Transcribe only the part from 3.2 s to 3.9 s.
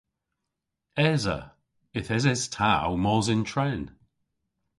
yn tren.